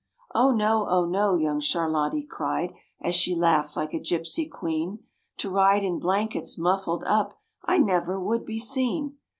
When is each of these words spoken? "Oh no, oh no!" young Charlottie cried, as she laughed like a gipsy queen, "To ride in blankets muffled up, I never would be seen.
"Oh 0.33 0.49
no, 0.49 0.87
oh 0.89 1.05
no!" 1.05 1.35
young 1.35 1.59
Charlottie 1.59 2.25
cried, 2.25 2.73
as 3.03 3.13
she 3.13 3.35
laughed 3.35 3.77
like 3.77 3.93
a 3.93 3.99
gipsy 3.99 4.47
queen, 4.47 5.03
"To 5.37 5.51
ride 5.51 5.83
in 5.83 5.99
blankets 5.99 6.57
muffled 6.57 7.03
up, 7.03 7.39
I 7.65 7.77
never 7.77 8.19
would 8.19 8.43
be 8.43 8.57
seen. 8.57 9.19